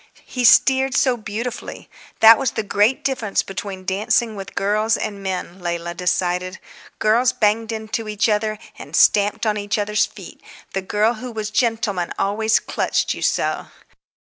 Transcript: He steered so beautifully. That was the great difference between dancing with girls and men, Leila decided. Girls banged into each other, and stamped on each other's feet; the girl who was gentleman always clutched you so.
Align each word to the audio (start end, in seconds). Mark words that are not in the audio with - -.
He 0.25 0.45
steered 0.45 0.95
so 0.95 1.15
beautifully. 1.15 1.87
That 2.21 2.39
was 2.39 2.53
the 2.53 2.63
great 2.63 3.03
difference 3.03 3.43
between 3.43 3.85
dancing 3.85 4.35
with 4.35 4.55
girls 4.55 4.97
and 4.97 5.21
men, 5.21 5.59
Leila 5.61 5.93
decided. 5.93 6.57
Girls 6.97 7.31
banged 7.33 7.71
into 7.71 8.07
each 8.09 8.27
other, 8.27 8.57
and 8.79 8.95
stamped 8.95 9.45
on 9.45 9.57
each 9.57 9.77
other's 9.77 10.07
feet; 10.07 10.41
the 10.73 10.81
girl 10.81 11.13
who 11.13 11.31
was 11.31 11.51
gentleman 11.51 12.11
always 12.17 12.59
clutched 12.59 13.13
you 13.13 13.21
so. 13.21 13.67